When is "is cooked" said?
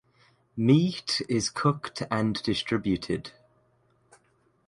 1.29-2.01